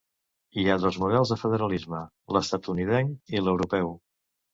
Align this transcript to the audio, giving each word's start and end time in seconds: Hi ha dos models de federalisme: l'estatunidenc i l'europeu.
Hi 0.59 0.63
ha 0.69 0.77
dos 0.85 0.95
models 1.03 1.33
de 1.33 1.35
federalisme: 1.41 1.99
l'estatunidenc 2.37 3.37
i 3.37 3.43
l'europeu. 3.45 3.93